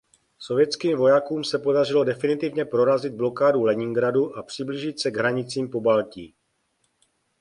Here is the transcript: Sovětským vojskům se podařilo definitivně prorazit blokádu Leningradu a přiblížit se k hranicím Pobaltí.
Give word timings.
Sovětským 0.39 0.97
vojskům 0.97 1.43
se 1.43 1.59
podařilo 1.59 2.03
definitivně 2.03 2.65
prorazit 2.65 3.13
blokádu 3.13 3.63
Leningradu 3.63 4.37
a 4.37 4.43
přiblížit 4.43 4.99
se 4.99 5.11
k 5.11 5.17
hranicím 5.17 5.69
Pobaltí. 5.69 6.33